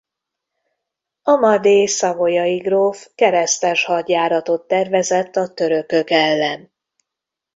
Amadé 1.21 1.85
savoyai 1.85 2.57
gróf 2.57 3.07
keresztes 3.15 3.85
hadjáratot 3.85 4.67
tervezett 4.67 5.35
a 5.35 5.53
törökök 5.53 6.09
ellen. 6.09 6.71